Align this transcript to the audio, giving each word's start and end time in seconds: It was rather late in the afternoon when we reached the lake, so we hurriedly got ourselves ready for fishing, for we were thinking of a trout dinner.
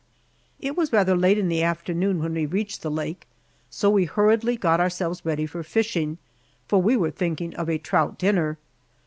It 0.59 0.75
was 0.75 0.91
rather 0.91 1.15
late 1.15 1.37
in 1.37 1.47
the 1.47 1.61
afternoon 1.61 2.17
when 2.23 2.33
we 2.33 2.47
reached 2.47 2.81
the 2.81 2.89
lake, 2.89 3.27
so 3.69 3.87
we 3.91 4.05
hurriedly 4.05 4.57
got 4.57 4.79
ourselves 4.79 5.21
ready 5.23 5.45
for 5.45 5.61
fishing, 5.61 6.17
for 6.67 6.81
we 6.81 6.97
were 6.97 7.11
thinking 7.11 7.55
of 7.55 7.69
a 7.69 7.77
trout 7.77 8.17
dinner. 8.17 8.57